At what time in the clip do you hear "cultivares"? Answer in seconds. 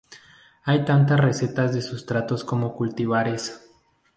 2.75-3.69